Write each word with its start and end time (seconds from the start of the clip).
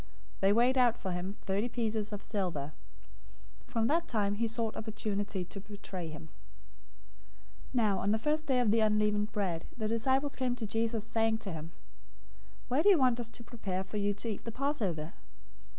They 0.39 0.51
weighed 0.51 0.79
out 0.79 0.97
for 0.97 1.11
him 1.11 1.35
thirty 1.45 1.69
pieces 1.69 2.11
of 2.11 2.23
silver. 2.23 2.73
026:016 3.67 3.71
From 3.71 3.85
that 3.85 4.07
time 4.07 4.33
he 4.33 4.47
sought 4.47 4.75
opportunity 4.75 5.45
to 5.45 5.59
betray 5.59 6.07
him. 6.07 6.29
026:017 7.75 7.75
Now 7.75 7.99
on 7.99 8.09
the 8.11 8.17
first 8.17 8.47
day 8.47 8.59
of 8.61 8.73
unleavened 8.73 9.31
bread, 9.31 9.65
the 9.77 9.87
disciples 9.87 10.35
came 10.35 10.55
to 10.55 10.65
Jesus, 10.65 11.05
saying 11.05 11.37
to 11.37 11.53
him, 11.53 11.71
"Where 12.67 12.81
do 12.81 12.89
you 12.89 12.97
want 12.97 13.19
us 13.19 13.29
to 13.29 13.43
prepare 13.43 13.83
for 13.83 13.97
you 13.97 14.15
to 14.15 14.27
eat 14.27 14.43
the 14.43 14.51
Passover?" 14.51 15.13